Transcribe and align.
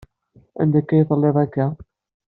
Anda 0.61 0.77
akka 0.79 0.93
ay 0.95 1.05
telliḍ 1.09 1.37
akka? 1.43 1.67